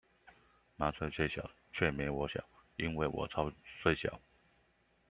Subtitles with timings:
[0.77, 2.43] 麻雀雖小卻沒我小，
[2.75, 3.51] 因為我超
[3.83, 4.19] 雖小